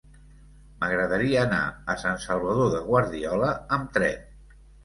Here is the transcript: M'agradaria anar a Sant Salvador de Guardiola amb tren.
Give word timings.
M'agradaria 0.79 1.43
anar 1.49 1.59
a 1.95 1.97
Sant 2.05 2.19
Salvador 2.25 2.73
de 2.77 2.83
Guardiola 2.89 3.55
amb 3.79 3.93
tren. 4.01 4.61